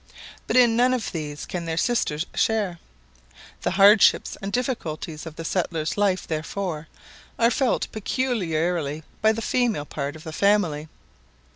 [0.47, 2.79] But in none of these can their sisters share.
[3.61, 6.87] The hardships and difficulties of the settler's life, therefore,
[7.37, 10.87] are felt peculiarly by the female part of the family.